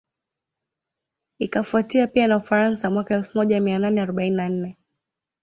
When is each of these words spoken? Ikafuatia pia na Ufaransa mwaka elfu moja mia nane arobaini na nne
Ikafuatia 1.39 2.07
pia 2.07 2.27
na 2.27 2.37
Ufaransa 2.37 2.89
mwaka 2.89 3.15
elfu 3.15 3.37
moja 3.37 3.61
mia 3.61 3.79
nane 3.79 4.01
arobaini 4.01 4.35
na 4.35 4.49
nne 4.49 4.77